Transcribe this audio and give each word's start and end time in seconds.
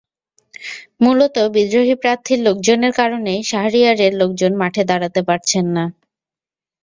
মূলত 1.03 1.35
বিদ্রোহী 1.55 1.95
প্রার্থীর 2.01 2.39
লোকজনের 2.47 2.93
কারণেই 2.99 3.39
শাহরিয়ারের 3.43 4.13
লোকজন 4.21 4.51
মাঠে 4.61 4.83
দাঁড়াতে 4.89 5.21
পারছেন 5.29 5.65
না। 5.75 5.85